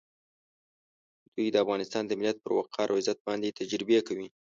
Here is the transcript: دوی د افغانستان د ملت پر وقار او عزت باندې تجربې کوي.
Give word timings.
دوی 1.33 1.47
د 1.51 1.55
افغانستان 1.63 2.03
د 2.07 2.11
ملت 2.19 2.37
پر 2.41 2.51
وقار 2.59 2.87
او 2.89 2.97
عزت 3.01 3.17
باندې 3.27 3.55
تجربې 3.59 3.97
کوي. 4.07 4.27